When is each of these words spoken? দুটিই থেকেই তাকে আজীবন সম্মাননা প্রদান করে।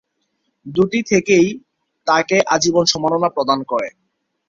দুটিই 0.65 1.03
থেকেই 1.03 1.47
তাকে 2.07 2.37
আজীবন 2.53 2.85
সম্মাননা 2.85 3.29
প্রদান 3.29 3.59
করে। 3.63 3.89